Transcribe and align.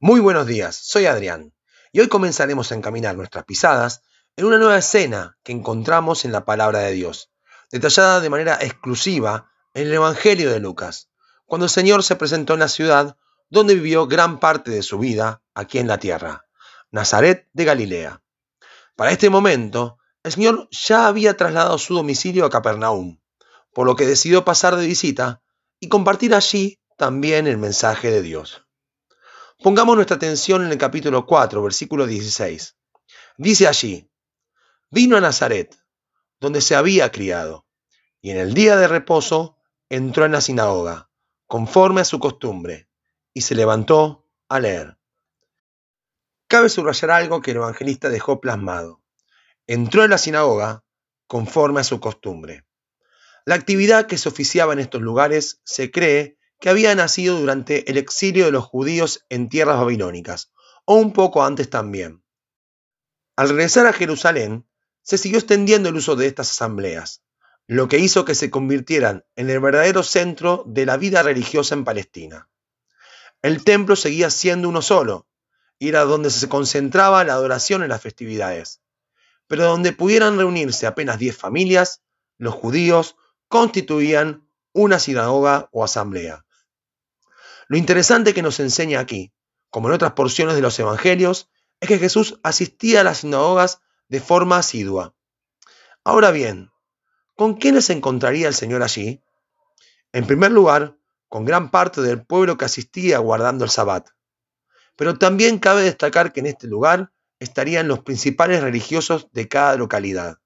Muy 0.00 0.20
buenos 0.20 0.46
días, 0.46 0.76
soy 0.76 1.06
Adrián 1.06 1.52
y 1.90 1.98
hoy 1.98 2.06
comenzaremos 2.06 2.70
a 2.70 2.76
encaminar 2.76 3.16
nuestras 3.16 3.44
pisadas 3.44 4.02
en 4.36 4.44
una 4.44 4.56
nueva 4.56 4.78
escena 4.78 5.36
que 5.42 5.50
encontramos 5.50 6.24
en 6.24 6.30
la 6.30 6.44
palabra 6.44 6.78
de 6.78 6.92
Dios, 6.92 7.32
detallada 7.72 8.20
de 8.20 8.30
manera 8.30 8.58
exclusiva 8.60 9.50
en 9.74 9.88
el 9.88 9.94
Evangelio 9.94 10.52
de 10.52 10.60
Lucas, 10.60 11.08
cuando 11.46 11.64
el 11.64 11.70
Señor 11.70 12.04
se 12.04 12.14
presentó 12.14 12.54
en 12.54 12.60
la 12.60 12.68
ciudad 12.68 13.16
donde 13.50 13.74
vivió 13.74 14.06
gran 14.06 14.38
parte 14.38 14.70
de 14.70 14.84
su 14.84 15.00
vida 15.00 15.42
aquí 15.52 15.80
en 15.80 15.88
la 15.88 15.98
tierra, 15.98 16.46
Nazaret 16.92 17.48
de 17.52 17.64
Galilea. 17.64 18.22
Para 18.94 19.10
este 19.10 19.30
momento, 19.30 19.98
el 20.22 20.30
Señor 20.30 20.68
ya 20.70 21.08
había 21.08 21.36
trasladado 21.36 21.76
su 21.76 21.96
domicilio 21.96 22.44
a 22.44 22.50
Capernaum, 22.50 23.18
por 23.74 23.84
lo 23.84 23.96
que 23.96 24.06
decidió 24.06 24.44
pasar 24.44 24.76
de 24.76 24.86
visita 24.86 25.42
y 25.80 25.88
compartir 25.88 26.36
allí 26.36 26.78
también 26.96 27.48
el 27.48 27.58
mensaje 27.58 28.12
de 28.12 28.22
Dios. 28.22 28.67
Pongamos 29.60 29.96
nuestra 29.96 30.14
atención 30.14 30.64
en 30.64 30.70
el 30.70 30.78
capítulo 30.78 31.26
4, 31.26 31.60
versículo 31.60 32.06
16. 32.06 32.76
Dice 33.38 33.66
allí, 33.66 34.08
vino 34.88 35.16
a 35.16 35.20
Nazaret, 35.20 35.76
donde 36.38 36.60
se 36.60 36.76
había 36.76 37.10
criado, 37.10 37.66
y 38.20 38.30
en 38.30 38.36
el 38.36 38.54
día 38.54 38.76
de 38.76 38.86
reposo 38.86 39.58
entró 39.88 40.24
en 40.24 40.30
la 40.30 40.40
sinagoga, 40.40 41.10
conforme 41.48 42.02
a 42.02 42.04
su 42.04 42.20
costumbre, 42.20 42.88
y 43.34 43.40
se 43.40 43.56
levantó 43.56 44.28
a 44.48 44.60
leer. 44.60 44.96
Cabe 46.46 46.68
subrayar 46.68 47.10
algo 47.10 47.40
que 47.40 47.50
el 47.50 47.56
evangelista 47.56 48.10
dejó 48.10 48.40
plasmado. 48.40 49.02
Entró 49.66 50.04
en 50.04 50.10
la 50.10 50.18
sinagoga 50.18 50.84
conforme 51.26 51.80
a 51.80 51.84
su 51.84 51.98
costumbre. 51.98 52.64
La 53.44 53.56
actividad 53.56 54.06
que 54.06 54.18
se 54.18 54.28
oficiaba 54.28 54.72
en 54.72 54.78
estos 54.78 55.02
lugares 55.02 55.60
se 55.64 55.90
cree 55.90 56.37
que 56.60 56.70
había 56.70 56.94
nacido 56.94 57.38
durante 57.38 57.90
el 57.90 57.96
exilio 57.96 58.46
de 58.46 58.52
los 58.52 58.64
judíos 58.64 59.24
en 59.28 59.48
tierras 59.48 59.78
babilónicas, 59.78 60.52
o 60.84 60.94
un 60.94 61.12
poco 61.12 61.44
antes 61.44 61.70
también. 61.70 62.22
Al 63.36 63.50
regresar 63.50 63.86
a 63.86 63.92
Jerusalén, 63.92 64.66
se 65.02 65.18
siguió 65.18 65.38
extendiendo 65.38 65.88
el 65.88 65.96
uso 65.96 66.16
de 66.16 66.26
estas 66.26 66.50
asambleas, 66.50 67.22
lo 67.66 67.86
que 67.88 67.98
hizo 67.98 68.24
que 68.24 68.34
se 68.34 68.50
convirtieran 68.50 69.24
en 69.36 69.50
el 69.50 69.60
verdadero 69.60 70.02
centro 70.02 70.64
de 70.66 70.86
la 70.86 70.96
vida 70.96 71.22
religiosa 71.22 71.74
en 71.74 71.84
Palestina. 71.84 72.48
El 73.42 73.62
templo 73.62 73.94
seguía 73.94 74.30
siendo 74.30 74.68
uno 74.68 74.82
solo, 74.82 75.28
y 75.78 75.88
era 75.88 76.04
donde 76.04 76.30
se 76.30 76.48
concentraba 76.48 77.22
la 77.24 77.34
adoración 77.34 77.82
en 77.82 77.90
las 77.90 78.02
festividades, 78.02 78.80
pero 79.46 79.64
donde 79.64 79.92
pudieran 79.92 80.36
reunirse 80.36 80.86
apenas 80.86 81.18
diez 81.18 81.36
familias, 81.36 82.02
los 82.36 82.54
judíos 82.54 83.16
constituían 83.46 84.48
una 84.72 84.98
sinagoga 84.98 85.68
o 85.72 85.84
asamblea. 85.84 86.44
Lo 87.68 87.76
interesante 87.76 88.32
que 88.32 88.42
nos 88.42 88.60
enseña 88.60 88.98
aquí, 88.98 89.32
como 89.68 89.88
en 89.88 89.94
otras 89.94 90.12
porciones 90.12 90.54
de 90.54 90.62
los 90.62 90.78
evangelios, 90.78 91.50
es 91.80 91.88
que 91.88 91.98
Jesús 91.98 92.40
asistía 92.42 93.02
a 93.02 93.04
las 93.04 93.18
sinagogas 93.18 93.82
de 94.08 94.20
forma 94.20 94.56
asidua. 94.56 95.14
Ahora 96.02 96.30
bien, 96.30 96.70
¿con 97.36 97.54
quiénes 97.54 97.84
se 97.84 97.92
encontraría 97.92 98.48
el 98.48 98.54
Señor 98.54 98.82
allí? 98.82 99.22
En 100.12 100.26
primer 100.26 100.50
lugar, 100.50 100.96
con 101.28 101.44
gran 101.44 101.70
parte 101.70 102.00
del 102.00 102.24
pueblo 102.24 102.56
que 102.56 102.64
asistía 102.64 103.18
guardando 103.18 103.64
el 103.64 103.70
sabbat. 103.70 104.08
Pero 104.96 105.18
también 105.18 105.58
cabe 105.58 105.82
destacar 105.82 106.32
que 106.32 106.40
en 106.40 106.46
este 106.46 106.66
lugar 106.66 107.12
estarían 107.38 107.86
los 107.86 108.00
principales 108.00 108.62
religiosos 108.62 109.28
de 109.32 109.46
cada 109.46 109.76
localidad, 109.76 110.38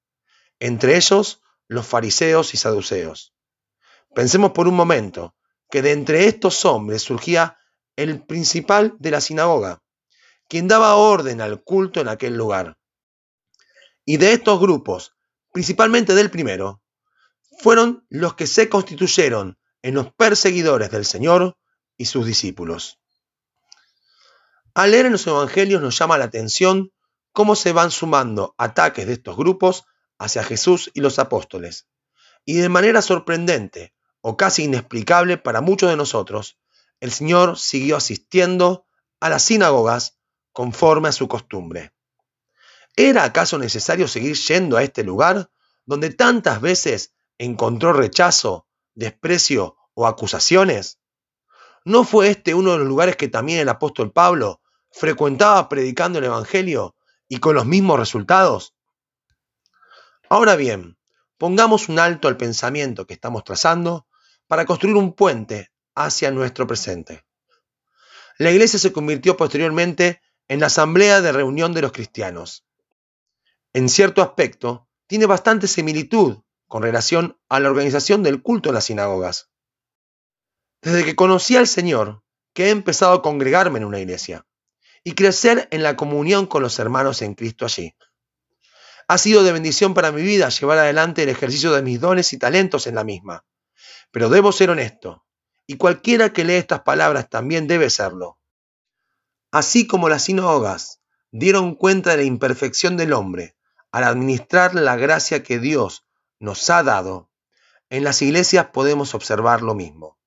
entre 0.58 0.96
ellos 0.96 1.40
los 1.68 1.86
fariseos 1.86 2.52
y 2.52 2.56
saduceos. 2.56 3.32
Pensemos 4.12 4.50
por 4.50 4.66
un 4.66 4.74
momento 4.74 5.36
que 5.72 5.80
de 5.80 5.92
entre 5.92 6.26
estos 6.26 6.66
hombres 6.66 7.00
surgía 7.00 7.56
el 7.96 8.22
principal 8.26 8.94
de 8.98 9.10
la 9.10 9.22
sinagoga, 9.22 9.82
quien 10.46 10.68
daba 10.68 10.96
orden 10.96 11.40
al 11.40 11.64
culto 11.64 12.02
en 12.02 12.08
aquel 12.08 12.36
lugar. 12.36 12.76
Y 14.04 14.18
de 14.18 14.34
estos 14.34 14.60
grupos, 14.60 15.14
principalmente 15.50 16.14
del 16.14 16.30
primero, 16.30 16.82
fueron 17.58 18.05
los 18.11 18.34
que 18.34 18.46
se 18.46 18.68
constituyeron 18.68 19.58
en 19.80 19.94
los 19.94 20.12
perseguidores 20.12 20.90
del 20.90 21.06
Señor 21.06 21.56
y 21.96 22.05
sus 22.05 22.27
discípulos. 22.27 23.00
Al 24.74 24.90
leer 24.90 25.06
en 25.06 25.12
los 25.12 25.27
evangelios 25.27 25.80
nos 25.80 25.98
llama 25.98 26.18
la 26.18 26.27
atención 26.27 26.92
cómo 27.32 27.56
se 27.56 27.72
van 27.72 27.90
sumando 27.90 28.55
ataques 28.58 29.06
de 29.06 29.14
estos 29.14 29.38
grupos 29.38 29.84
hacia 30.18 30.44
Jesús 30.44 30.90
y 30.92 31.00
los 31.00 31.18
apóstoles. 31.18 31.88
Y 32.44 32.56
de 32.58 32.68
manera 32.68 33.00
sorprendente, 33.00 33.94
o 34.22 34.36
casi 34.36 34.64
inexplicable 34.64 35.36
para 35.36 35.60
muchos 35.60 35.90
de 35.90 35.96
nosotros, 35.96 36.58
el 37.00 37.10
Señor 37.10 37.58
siguió 37.58 37.96
asistiendo 37.96 38.86
a 39.20 39.28
las 39.28 39.42
sinagogas 39.42 40.18
conforme 40.52 41.08
a 41.08 41.12
su 41.12 41.28
costumbre. 41.28 41.92
¿Era 42.96 43.24
acaso 43.24 43.58
necesario 43.58 44.06
seguir 44.06 44.36
yendo 44.36 44.77
a 44.77 44.82
este 44.82 45.02
lugar 45.02 45.50
donde 45.84 46.11
tantas 46.11 46.61
veces 46.61 47.14
encontró 47.38 47.92
rechazo, 47.92 48.68
desprecio 48.94 49.77
o 49.94 50.06
acusaciones? 50.06 51.00
¿No 51.84 52.05
fue 52.05 52.28
este 52.28 52.55
uno 52.55 52.72
de 52.72 52.78
los 52.78 52.86
lugares 52.86 53.16
que 53.16 53.28
también 53.28 53.58
el 53.58 53.68
apóstol 53.68 54.12
Pablo 54.12 54.61
frecuentaba 54.92 55.68
predicando 55.68 56.20
el 56.20 56.27
Evangelio 56.27 56.94
y 57.28 57.38
con 57.38 57.56
los 57.56 57.66
mismos 57.66 57.98
resultados? 57.98 58.74
Ahora 60.28 60.55
bien, 60.55 60.96
pongamos 61.38 61.88
un 61.88 61.98
alto 61.98 62.28
al 62.28 62.36
pensamiento 62.36 63.06
que 63.06 63.14
estamos 63.14 63.42
trazando 63.42 64.06
para 64.52 64.67
construir 64.67 64.96
un 64.96 65.14
puente 65.14 65.73
hacia 65.95 66.30
nuestro 66.30 66.67
presente. 66.67 67.24
La 68.36 68.51
iglesia 68.51 68.79
se 68.79 68.92
convirtió 68.92 69.35
posteriormente 69.35 70.20
en 70.46 70.61
la 70.61 70.67
asamblea 70.67 71.23
de 71.23 71.33
reunión 71.33 71.73
de 71.73 71.80
los 71.80 71.92
cristianos. 71.92 72.67
En 73.73 73.89
cierto 73.89 74.20
aspecto, 74.20 74.91
tiene 75.07 75.24
bastante 75.24 75.67
similitud 75.68 76.42
con 76.68 76.83
relación 76.83 77.41
a 77.48 77.61
la 77.61 77.70
organización 77.70 78.23
del 78.23 78.42
culto 78.42 78.68
en 78.68 78.74
las 78.74 78.85
sinagogas. 78.85 79.48
Desde 80.83 81.07
que 81.07 81.17
conocí 81.17 81.57
al 81.57 81.67
Señor, 81.67 82.23
que 82.52 82.67
he 82.67 82.70
empezado 82.73 83.14
a 83.14 83.23
congregarme 83.23 83.79
en 83.79 83.86
una 83.86 84.01
iglesia 84.01 84.45
y 85.02 85.14
crecer 85.14 85.67
en 85.70 85.83
la 85.83 85.96
comunión 85.96 86.45
con 86.45 86.61
los 86.61 86.79
hermanos 86.79 87.23
en 87.23 87.33
Cristo 87.33 87.64
allí. 87.64 87.95
Ha 89.08 89.17
sido 89.17 89.45
de 89.45 89.52
bendición 89.52 89.95
para 89.95 90.12
mi 90.12 90.20
vida 90.20 90.51
llevar 90.51 90.77
adelante 90.77 91.23
el 91.23 91.30
ejercicio 91.30 91.73
de 91.73 91.80
mis 91.80 91.98
dones 91.98 92.35
y 92.35 92.39
talentos 92.39 92.86
en 92.86 92.96
la 92.96 93.05
misma. 93.05 93.46
Pero 94.10 94.28
debo 94.28 94.52
ser 94.52 94.70
honesto, 94.70 95.24
y 95.66 95.76
cualquiera 95.76 96.32
que 96.32 96.44
lee 96.44 96.54
estas 96.54 96.80
palabras 96.80 97.28
también 97.28 97.66
debe 97.66 97.90
serlo. 97.90 98.38
Así 99.50 99.86
como 99.86 100.08
las 100.08 100.24
sinagogas 100.24 101.00
dieron 101.30 101.74
cuenta 101.74 102.10
de 102.10 102.18
la 102.18 102.22
imperfección 102.24 102.96
del 102.96 103.12
hombre 103.12 103.56
al 103.90 104.04
administrar 104.04 104.74
la 104.74 104.96
gracia 104.96 105.42
que 105.42 105.58
Dios 105.58 106.06
nos 106.38 106.68
ha 106.70 106.82
dado, 106.82 107.30
en 107.90 108.04
las 108.04 108.22
iglesias 108.22 108.68
podemos 108.72 109.14
observar 109.14 109.62
lo 109.62 109.74
mismo. 109.74 110.18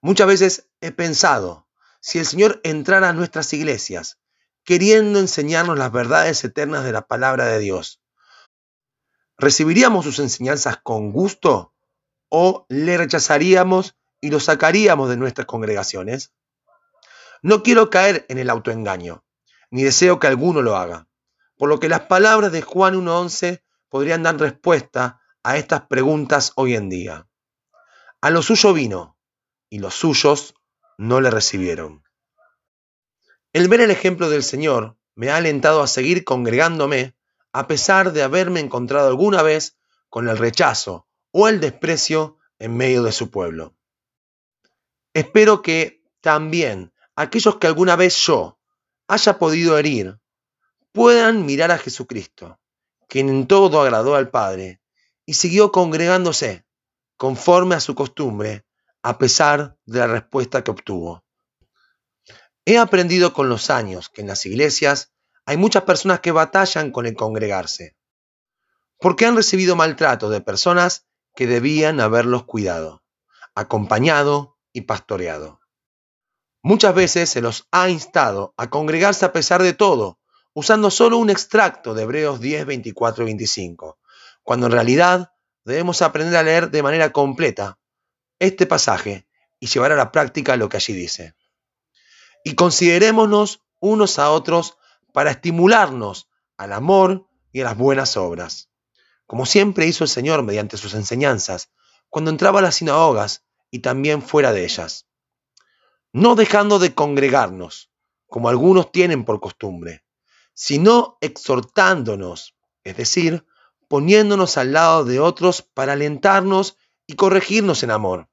Muchas 0.00 0.26
veces 0.26 0.68
he 0.80 0.90
pensado, 0.90 1.68
si 2.00 2.18
el 2.18 2.26
Señor 2.26 2.60
entrara 2.64 3.10
a 3.10 3.12
nuestras 3.12 3.52
iglesias, 3.52 4.18
queriendo 4.64 5.18
enseñarnos 5.18 5.78
las 5.78 5.92
verdades 5.92 6.42
eternas 6.44 6.84
de 6.84 6.92
la 6.92 7.06
palabra 7.06 7.46
de 7.46 7.58
Dios, 7.58 8.00
¿recibiríamos 9.36 10.04
sus 10.04 10.18
enseñanzas 10.18 10.78
con 10.82 11.12
gusto 11.12 11.74
o 12.28 12.66
le 12.68 12.96
rechazaríamos 12.96 13.96
y 14.20 14.30
lo 14.30 14.40
sacaríamos 14.40 15.08
de 15.08 15.16
nuestras 15.16 15.46
congregaciones? 15.46 16.32
No 17.42 17.62
quiero 17.62 17.90
caer 17.90 18.26
en 18.28 18.38
el 18.38 18.50
autoengaño, 18.50 19.24
ni 19.70 19.84
deseo 19.84 20.18
que 20.18 20.26
alguno 20.26 20.62
lo 20.62 20.76
haga, 20.76 21.08
por 21.56 21.68
lo 21.68 21.78
que 21.80 21.88
las 21.88 22.02
palabras 22.02 22.52
de 22.52 22.62
Juan 22.62 22.94
1.11 22.94 23.62
podrían 23.88 24.22
dar 24.22 24.38
respuesta 24.38 25.20
a 25.42 25.56
estas 25.56 25.82
preguntas 25.82 26.52
hoy 26.56 26.74
en 26.74 26.88
día. 26.88 27.28
A 28.20 28.30
lo 28.30 28.42
suyo 28.42 28.72
vino, 28.72 29.16
y 29.70 29.78
los 29.78 29.94
suyos 29.94 30.54
no 30.96 31.20
le 31.20 31.30
recibieron. 31.30 32.02
El 33.52 33.68
ver 33.68 33.80
el 33.80 33.90
ejemplo 33.90 34.28
del 34.28 34.42
Señor 34.42 34.96
me 35.14 35.30
ha 35.30 35.36
alentado 35.36 35.82
a 35.82 35.86
seguir 35.86 36.24
congregándome 36.24 37.16
a 37.52 37.66
pesar 37.66 38.12
de 38.12 38.22
haberme 38.22 38.60
encontrado 38.60 39.08
alguna 39.08 39.42
vez 39.42 39.78
con 40.08 40.28
el 40.28 40.38
rechazo 40.38 41.07
o 41.30 41.48
el 41.48 41.60
desprecio 41.60 42.38
en 42.58 42.76
medio 42.76 43.02
de 43.02 43.12
su 43.12 43.30
pueblo. 43.30 43.74
Espero 45.14 45.62
que 45.62 46.02
también 46.20 46.92
aquellos 47.16 47.56
que 47.56 47.66
alguna 47.66 47.96
vez 47.96 48.16
yo 48.24 48.58
haya 49.06 49.38
podido 49.38 49.78
herir 49.78 50.20
puedan 50.92 51.46
mirar 51.46 51.70
a 51.70 51.78
Jesucristo, 51.78 52.60
quien 53.08 53.28
en 53.28 53.46
todo 53.46 53.80
agradó 53.80 54.14
al 54.14 54.30
Padre 54.30 54.80
y 55.26 55.34
siguió 55.34 55.72
congregándose 55.72 56.64
conforme 57.16 57.74
a 57.74 57.80
su 57.80 57.94
costumbre, 57.94 58.64
a 59.02 59.18
pesar 59.18 59.76
de 59.86 59.98
la 59.98 60.06
respuesta 60.06 60.62
que 60.62 60.70
obtuvo. 60.70 61.24
He 62.64 62.78
aprendido 62.78 63.32
con 63.32 63.48
los 63.48 63.70
años 63.70 64.08
que 64.08 64.20
en 64.20 64.28
las 64.28 64.44
iglesias 64.46 65.12
hay 65.46 65.56
muchas 65.56 65.84
personas 65.84 66.20
que 66.20 66.32
batallan 66.32 66.92
con 66.92 67.06
el 67.06 67.16
congregarse, 67.16 67.96
porque 69.00 69.26
han 69.26 69.36
recibido 69.36 69.74
maltrato 69.74 70.28
de 70.28 70.40
personas 70.40 71.07
que 71.38 71.46
debían 71.46 72.00
haberlos 72.00 72.42
cuidado, 72.42 73.04
acompañado 73.54 74.58
y 74.72 74.80
pastoreado. 74.80 75.60
Muchas 76.62 76.96
veces 76.96 77.30
se 77.30 77.40
los 77.40 77.68
ha 77.70 77.88
instado 77.90 78.54
a 78.56 78.70
congregarse 78.70 79.24
a 79.24 79.32
pesar 79.32 79.62
de 79.62 79.72
todo, 79.72 80.18
usando 80.52 80.90
solo 80.90 81.16
un 81.16 81.30
extracto 81.30 81.94
de 81.94 82.02
Hebreos 82.02 82.40
10, 82.40 82.66
24 82.66 83.22
y 83.22 83.26
25, 83.26 84.00
cuando 84.42 84.66
en 84.66 84.72
realidad 84.72 85.32
debemos 85.64 86.02
aprender 86.02 86.34
a 86.34 86.42
leer 86.42 86.72
de 86.72 86.82
manera 86.82 87.12
completa 87.12 87.78
este 88.40 88.66
pasaje 88.66 89.28
y 89.60 89.68
llevar 89.68 89.92
a 89.92 89.96
la 89.96 90.10
práctica 90.10 90.56
lo 90.56 90.68
que 90.68 90.78
allí 90.78 90.92
dice. 90.92 91.36
Y 92.42 92.56
considerémonos 92.56 93.62
unos 93.78 94.18
a 94.18 94.32
otros 94.32 94.76
para 95.12 95.30
estimularnos 95.30 96.28
al 96.56 96.72
amor 96.72 97.28
y 97.52 97.60
a 97.60 97.64
las 97.66 97.76
buenas 97.76 98.16
obras, 98.16 98.67
como 99.28 99.44
siempre 99.44 99.86
hizo 99.86 100.04
el 100.04 100.08
Señor 100.08 100.42
mediante 100.42 100.78
sus 100.78 100.94
enseñanzas, 100.94 101.70
cuando 102.08 102.30
entraba 102.30 102.60
a 102.60 102.62
las 102.62 102.76
sinagogas 102.76 103.44
y 103.70 103.80
también 103.80 104.22
fuera 104.22 104.52
de 104.52 104.64
ellas, 104.64 105.06
no 106.14 106.34
dejando 106.34 106.78
de 106.78 106.94
congregarnos, 106.94 107.90
como 108.26 108.48
algunos 108.48 108.90
tienen 108.90 109.26
por 109.26 109.38
costumbre, 109.38 110.02
sino 110.54 111.18
exhortándonos, 111.20 112.56
es 112.84 112.96
decir, 112.96 113.46
poniéndonos 113.86 114.56
al 114.56 114.72
lado 114.72 115.04
de 115.04 115.20
otros 115.20 115.60
para 115.60 115.92
alentarnos 115.92 116.78
y 117.06 117.14
corregirnos 117.14 117.82
en 117.82 117.90
amor. 117.90 118.30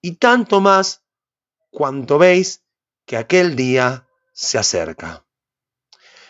Y 0.00 0.18
tanto 0.18 0.60
más 0.60 1.02
cuanto 1.70 2.16
veis 2.16 2.62
que 3.06 3.16
aquel 3.16 3.56
día 3.56 4.08
se 4.32 4.56
acerca. 4.56 5.26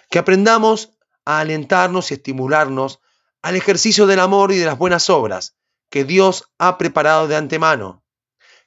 Que 0.09 0.19
aprendamos 0.19 0.93
a 1.27 1.41
alentarnos 1.41 2.11
y 2.11 2.15
estimularnos 2.15 3.01
al 3.47 3.55
ejercicio 3.55 4.09
del 4.09 4.19
amor 4.19 4.51
y 4.51 4.59
de 4.59 4.67
las 4.67 4.77
buenas 4.77 5.09
obras 5.09 5.55
que 5.89 6.03
Dios 6.03 6.51
ha 6.59 6.79
preparado 6.79 7.29
de 7.29 7.37
antemano. 7.37 8.03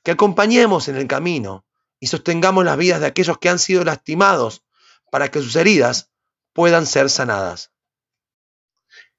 Que 0.04 0.12
acompañemos 0.12 0.88
en 0.88 0.96
el 0.96 1.06
camino 1.06 1.66
y 2.00 2.08
sostengamos 2.08 2.64
las 2.64 2.78
vidas 2.78 3.02
de 3.02 3.08
aquellos 3.08 3.40
que 3.40 3.50
han 3.50 3.60
sido 3.60 3.84
lastimados 3.84 4.64
para 5.12 5.32
que 5.32 5.42
sus 5.42 5.58
heridas 5.58 6.12
puedan 6.54 6.86
ser 6.86 7.10
sanadas. 7.10 7.74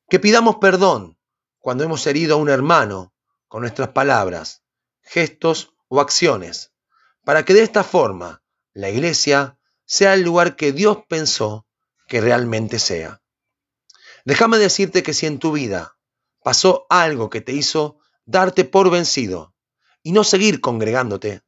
Que 0.09 0.19
pidamos 0.19 0.57
perdón 0.63 1.19
cuando 1.59 1.85
hemos 1.85 2.07
herido 2.07 2.37
a 2.37 2.39
un 2.39 2.49
hermano 2.49 3.13
con 3.47 3.61
nuestras 3.61 3.91
palabras, 3.91 4.63
gestos 5.03 5.75
o 5.89 6.01
acciones, 6.01 6.73
para 7.23 7.45
que 7.45 7.53
de 7.53 7.65
esta 7.65 7.85
forma 7.85 8.43
la 8.73 8.89
iglesia 8.89 9.59
sea 9.85 10.15
el 10.15 10.23
lugar 10.23 10.57
que 10.57 10.73
Dios 10.73 11.01
pensó 11.07 11.67
que 12.09 12.23
realmente 12.23 12.79
sea. 12.79 13.20
Déjame 14.25 14.59
decirte 14.59 15.03
que 15.03 15.15
si 15.15 15.27
en 15.27 15.39
tu 15.39 15.53
vida 15.53 15.97
pasó 16.43 16.87
algo 16.89 17.31
que 17.31 17.41
te 17.41 17.53
hizo 17.53 17.99
darte 18.25 18.65
por 18.65 18.91
vencido 18.91 19.55
y 20.03 20.13
no 20.13 20.25
seguir 20.25 20.61
congregándote, 20.61 21.43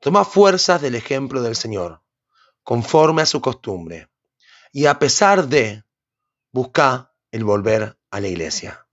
toma 0.00 0.24
fuerzas 0.24 0.82
del 0.82 0.94
ejemplo 0.94 1.42
del 1.42 1.56
Señor, 1.56 2.02
conforme 2.62 3.22
a 3.22 3.26
su 3.26 3.40
costumbre, 3.40 4.10
y 4.72 4.86
a 4.86 4.98
pesar 4.98 5.48
de, 5.48 5.84
busca 6.52 7.12
el 7.30 7.44
volver 7.44 7.98
a 8.10 8.20
la 8.20 8.28
iglesia. 8.28 8.86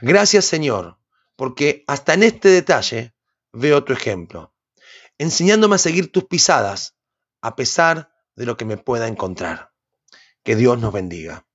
Gracias 0.00 0.44
Señor, 0.44 0.98
porque 1.36 1.84
hasta 1.86 2.14
en 2.14 2.22
este 2.22 2.48
detalle 2.48 3.14
veo 3.52 3.84
tu 3.84 3.92
ejemplo, 3.92 4.52
enseñándome 5.18 5.76
a 5.76 5.78
seguir 5.78 6.12
tus 6.12 6.24
pisadas 6.24 6.94
a 7.40 7.56
pesar 7.56 8.12
de 8.36 8.46
lo 8.46 8.56
que 8.56 8.64
me 8.64 8.76
pueda 8.76 9.08
encontrar. 9.08 9.72
Que 10.42 10.56
Dios 10.56 10.78
nos 10.78 10.92
bendiga. 10.92 11.42